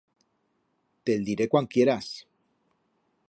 Te'l 1.09 1.27
diré 1.27 1.47
cuan 1.51 1.69
quieras. 1.75 2.09